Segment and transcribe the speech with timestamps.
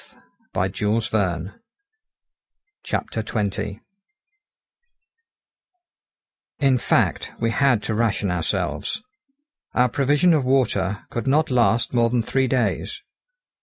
[0.55, 1.51] THE FIRST SIGNS
[2.91, 3.75] OF DISTRESS
[6.57, 9.03] In fact, we had to ration ourselves.
[9.75, 13.03] Our provision of water could not last more than three days.